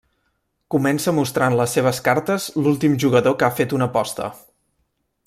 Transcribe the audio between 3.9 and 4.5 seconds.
aposta.